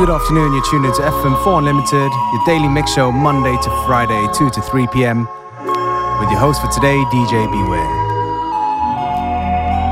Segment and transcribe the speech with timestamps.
[0.00, 4.48] Good afternoon, you're tuned into FM4 Unlimited, your daily mix show Monday to Friday, 2
[4.48, 5.28] to 3 p.m.
[5.28, 7.84] With your host for today, DJ Beware.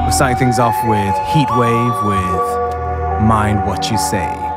[0.07, 4.48] We're starting things off with Heatwave with Mind What You Say.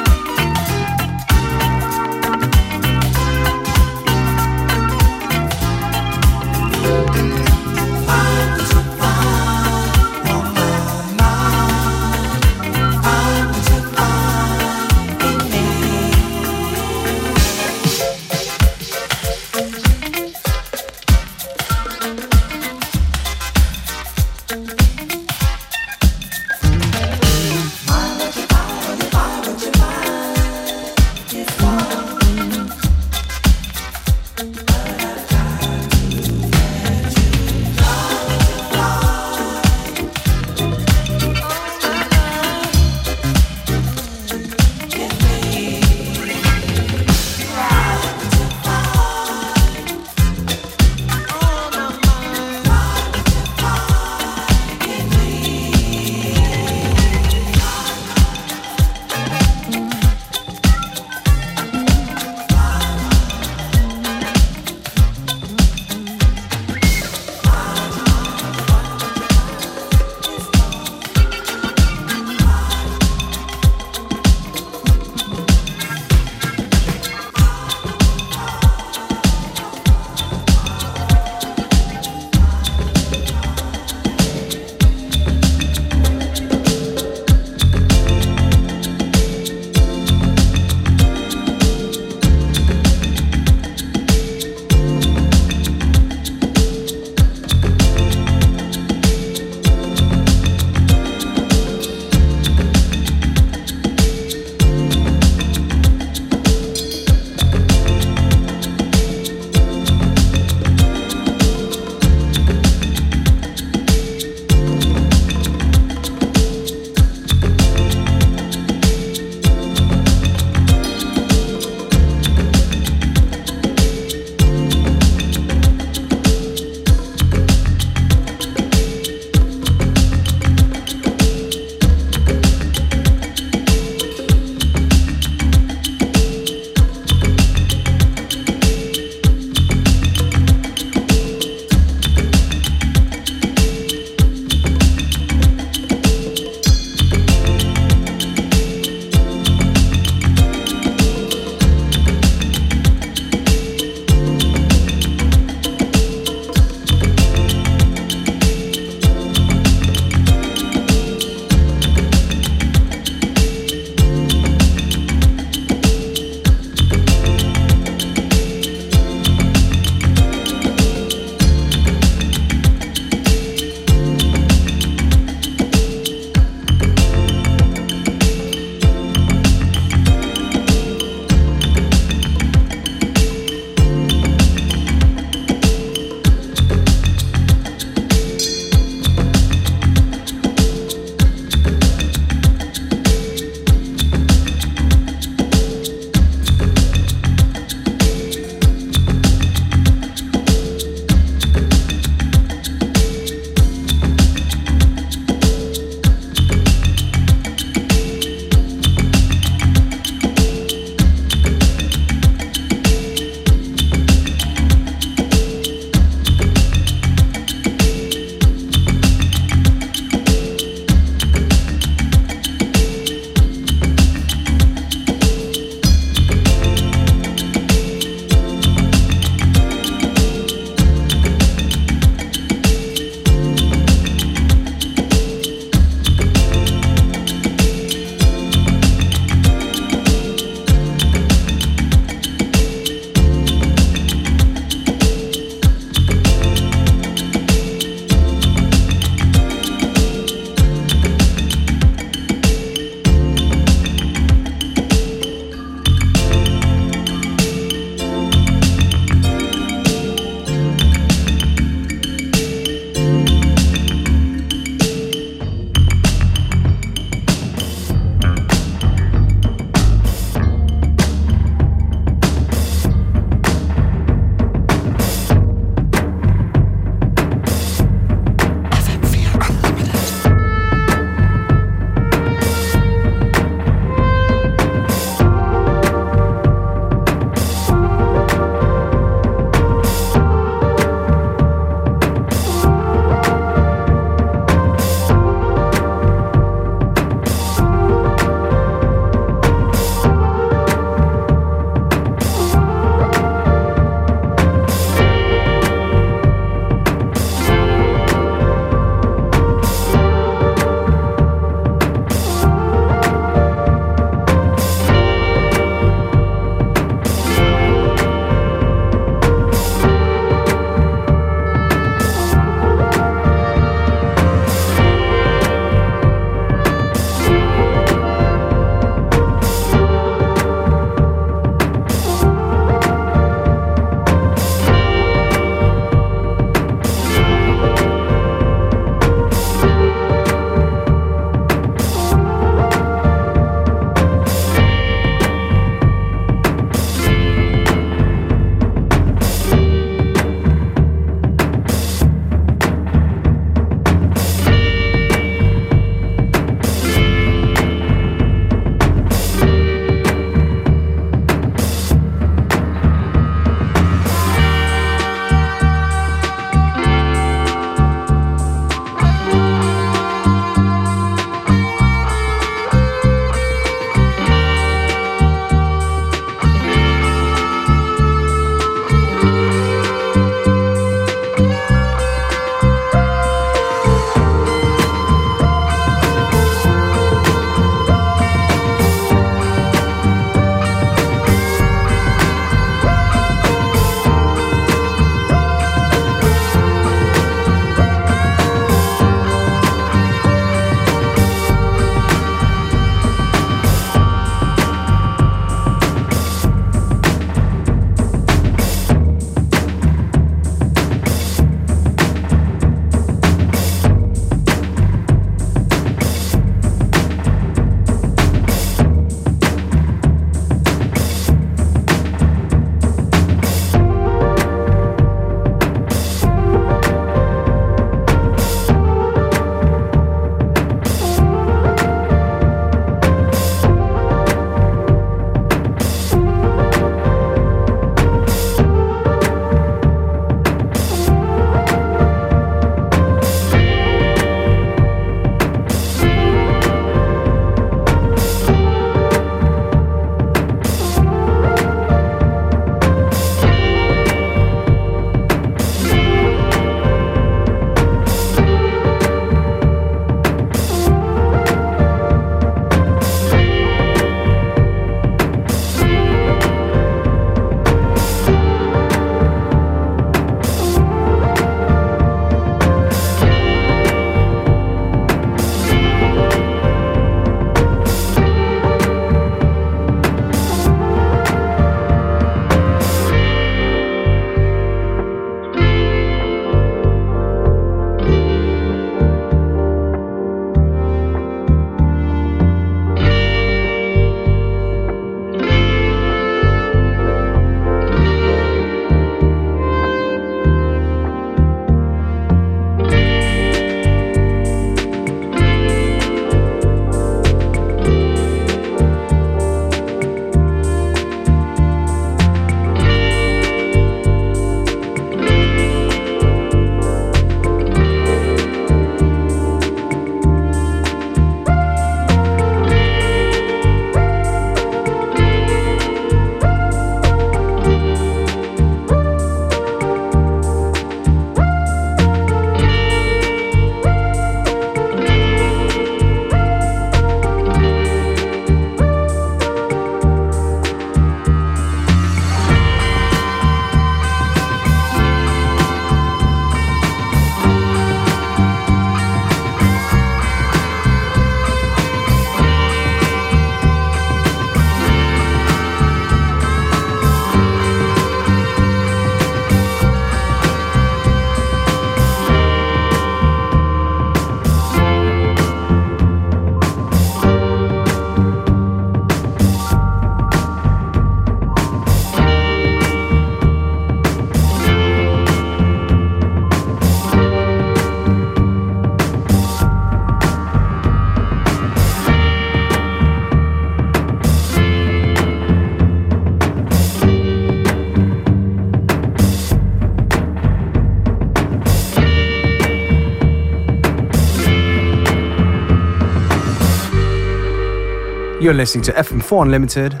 [598.40, 600.00] You're listening to FM4 Unlimited.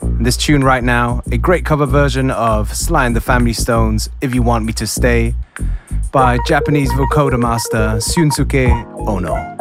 [0.00, 4.08] And This tune right now, a great cover version of Sly and the Family Stones,
[4.22, 5.34] If You Want Me to Stay,
[6.10, 8.72] by Japanese vocoder master Shunsuke
[9.06, 9.55] Ono.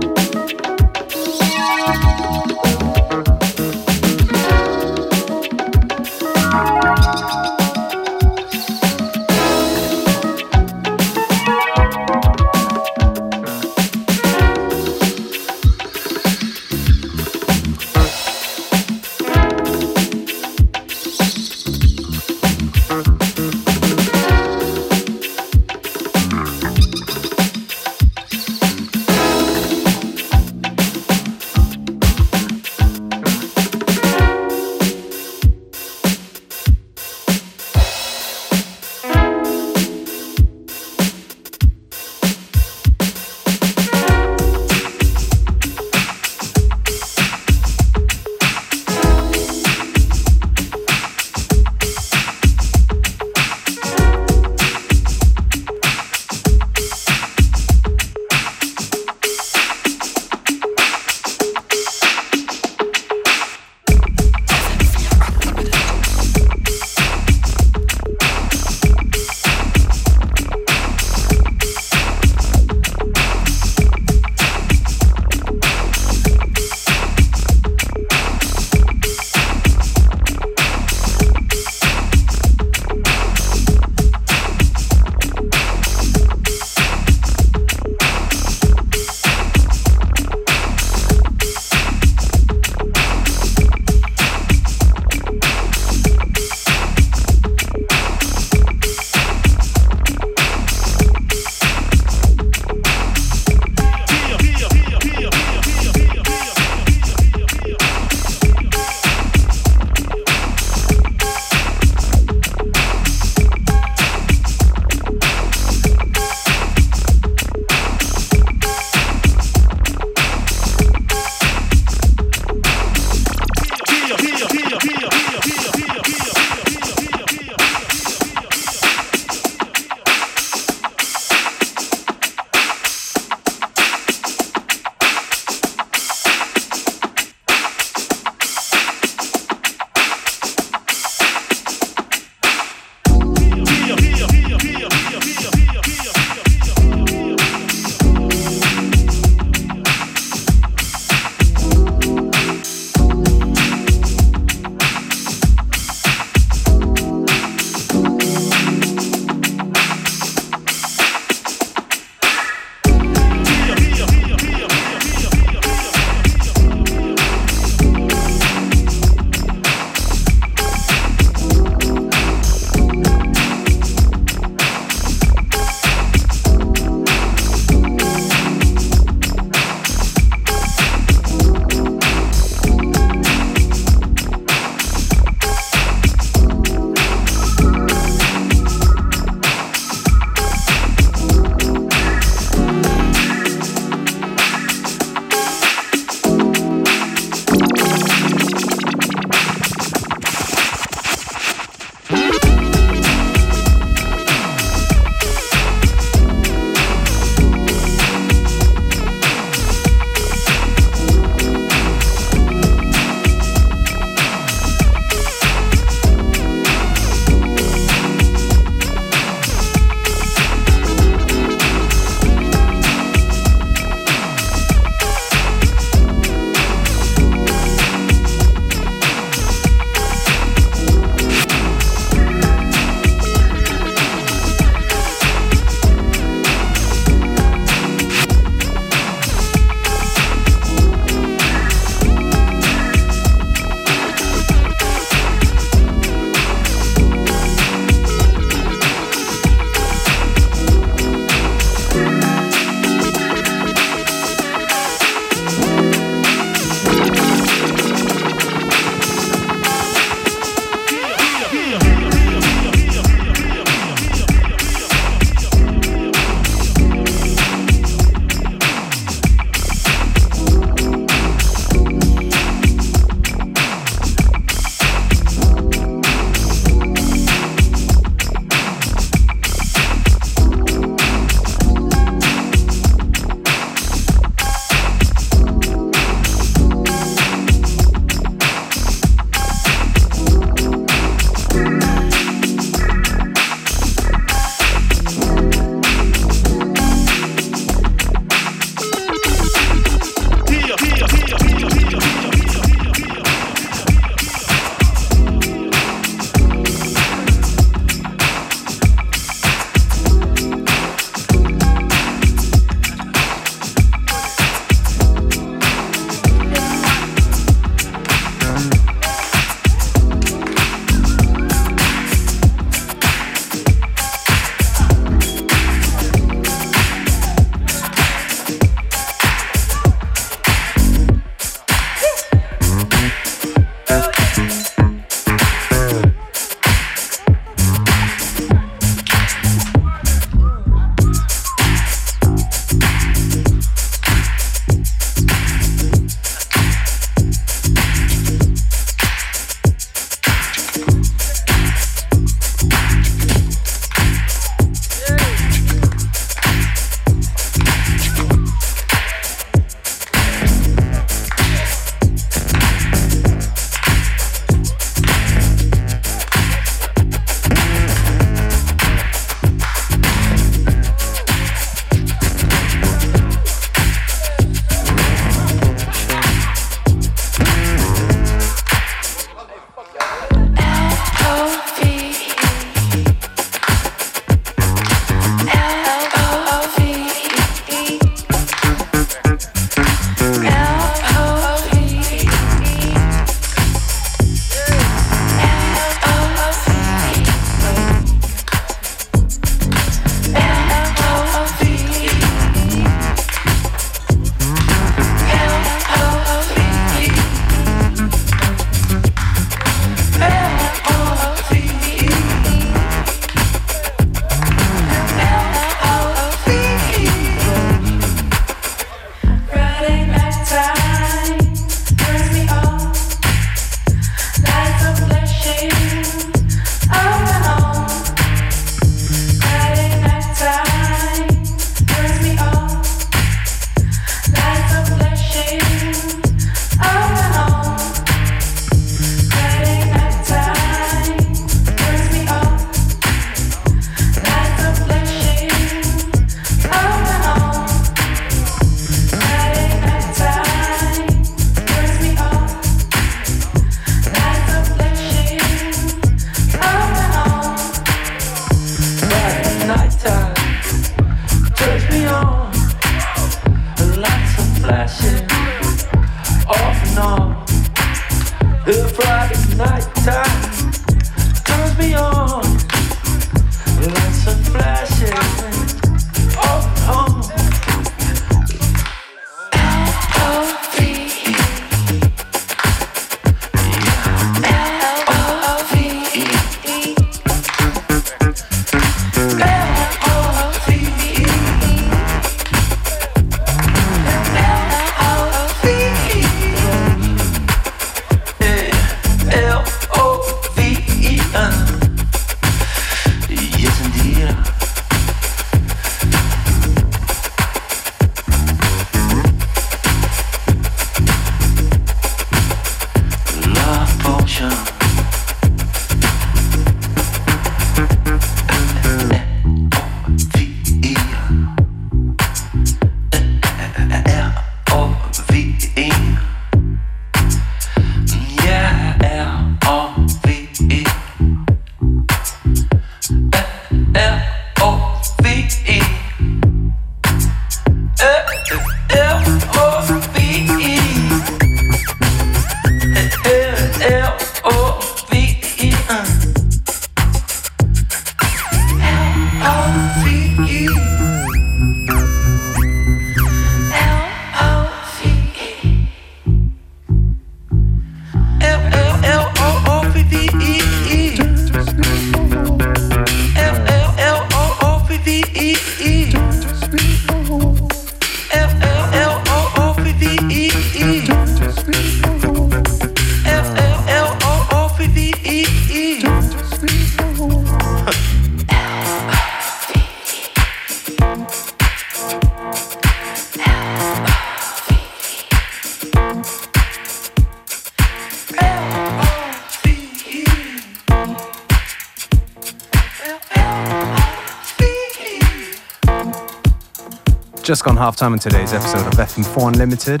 [597.46, 600.00] Just gone half time in today's episode of FM4 Unlimited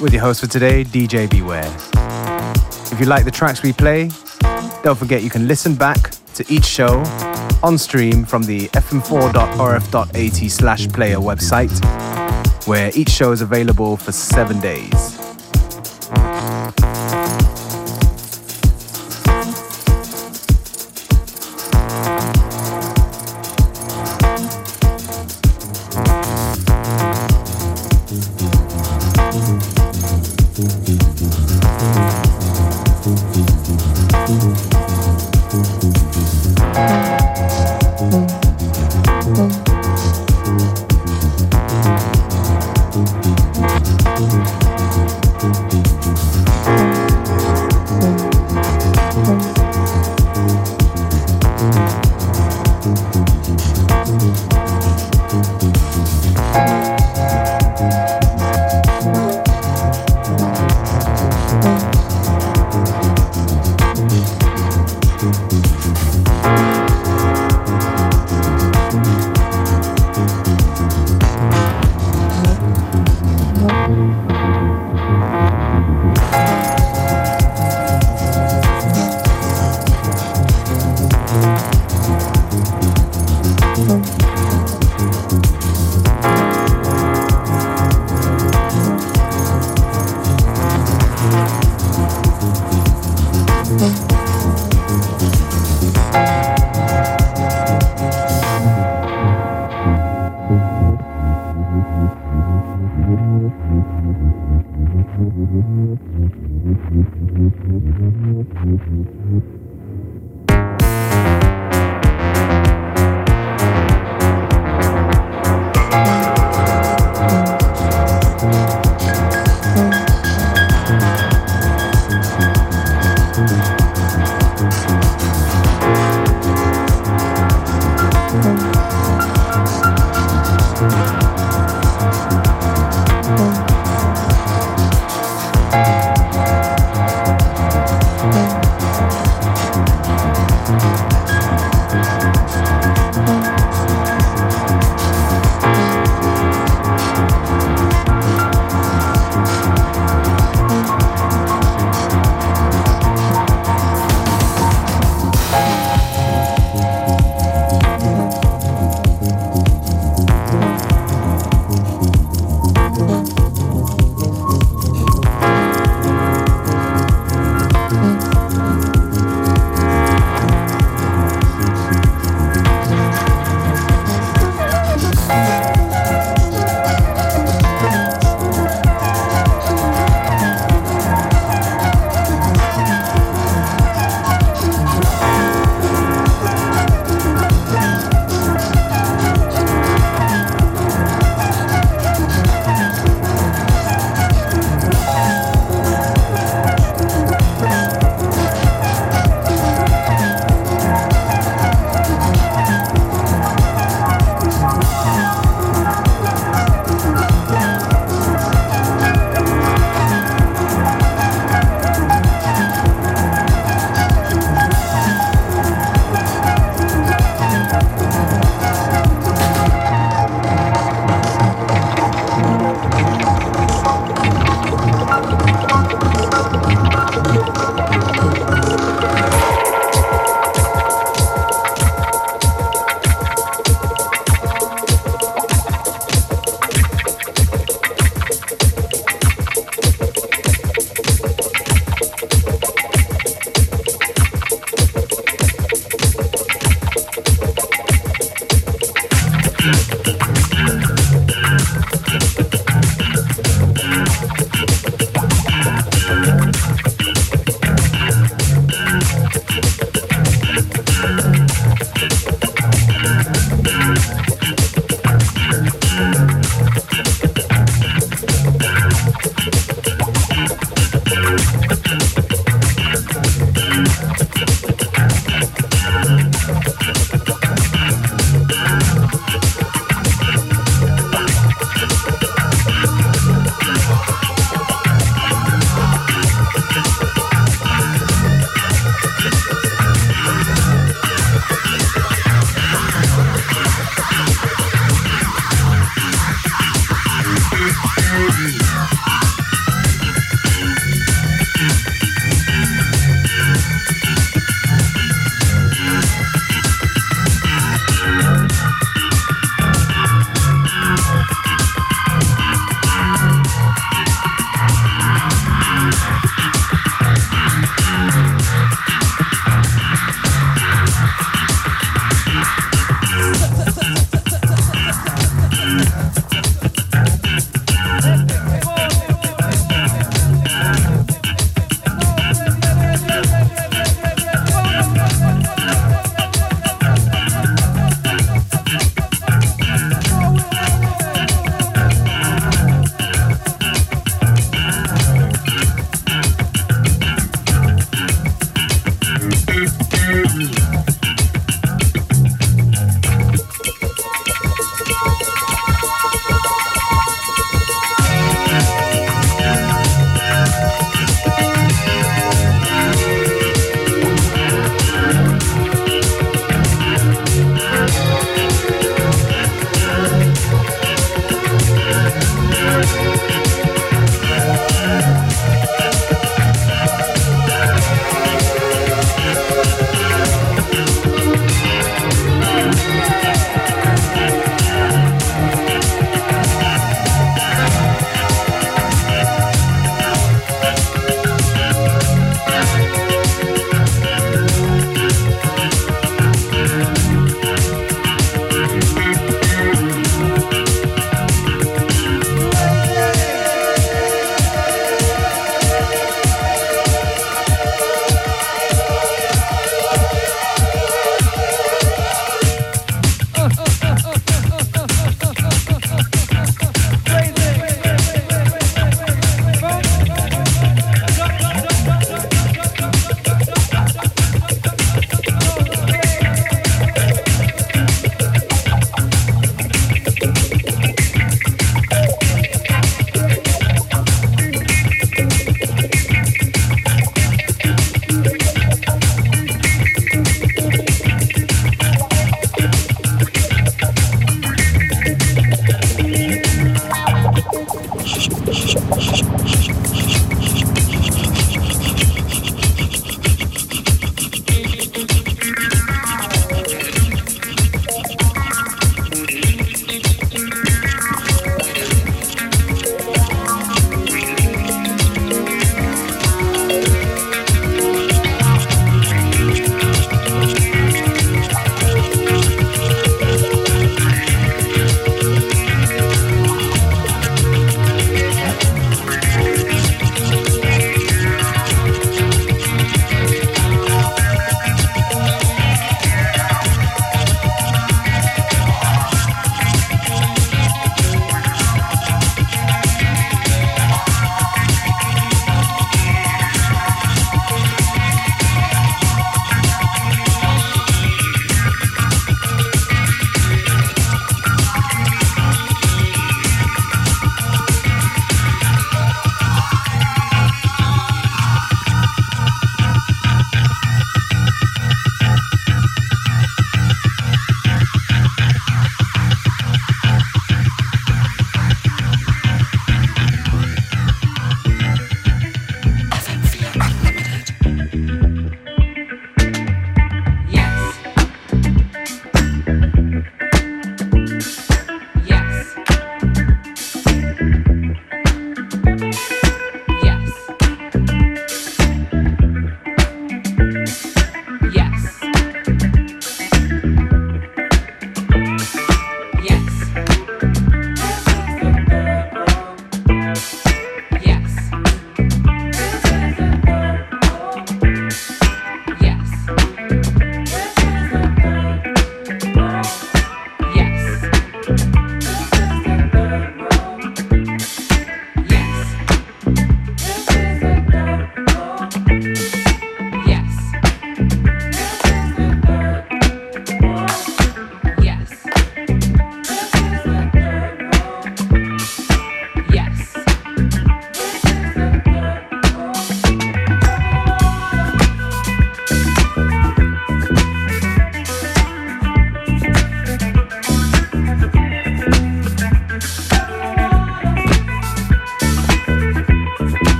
[0.00, 1.66] with your host for today, DJ Beware.
[2.92, 4.10] If you like the tracks we play,
[4.84, 7.02] don't forget you can listen back to each show
[7.64, 11.84] on stream from the fm4.orf.at slash player website,
[12.68, 15.23] where each show is available for seven days.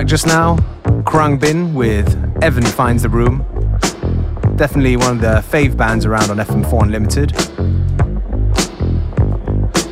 [0.00, 0.56] Track just now,
[1.04, 2.08] Khruangbin Bin with
[2.42, 3.44] Evan Finds the Room.
[4.56, 7.32] Definitely one of the fave bands around on FM4 Unlimited.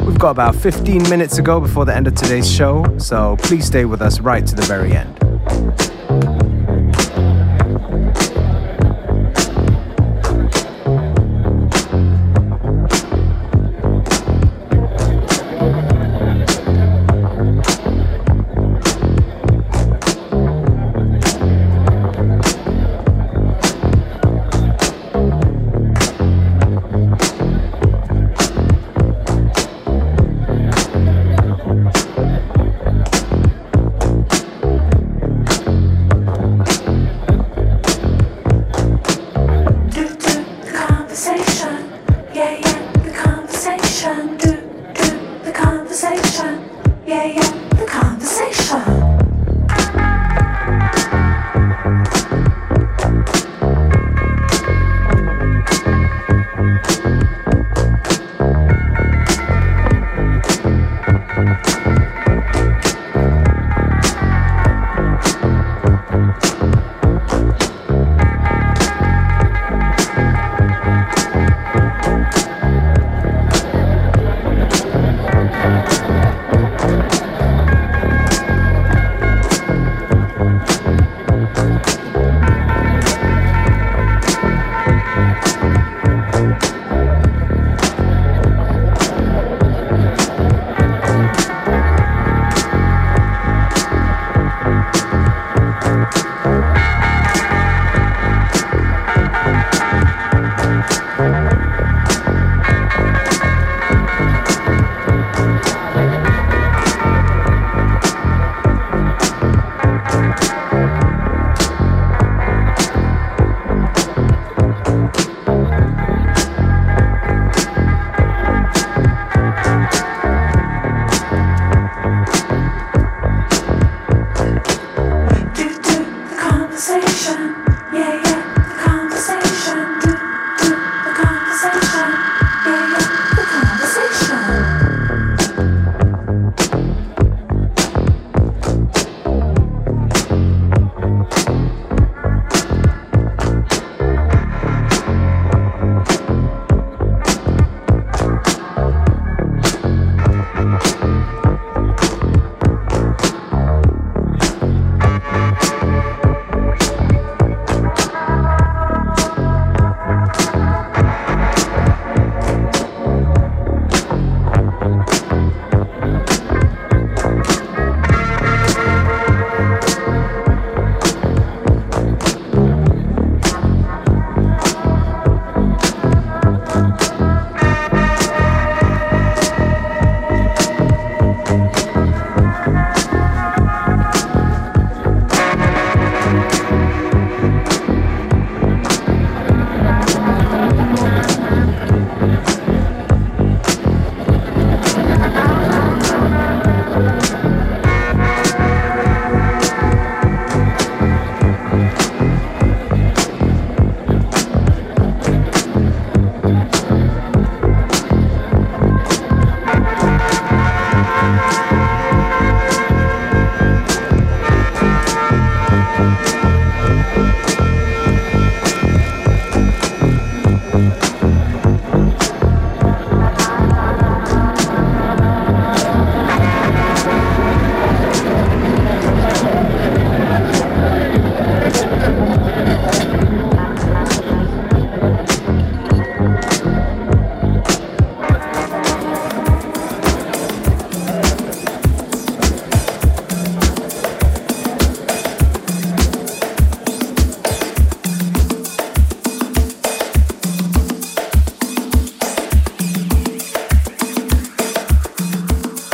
[0.07, 3.67] We've got about 15 minutes to go before the end of today's show, so please
[3.67, 5.18] stay with us right to the very end.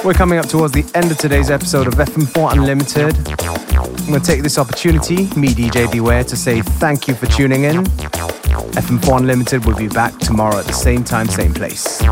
[0.05, 3.17] We're coming up towards the end of today's episode of FM4 Unlimited.
[3.41, 7.65] I'm going to take this opportunity, me DJ Beware, to say thank you for tuning
[7.65, 7.85] in.
[8.75, 12.03] FM4 Unlimited will be back tomorrow at the same time, same place.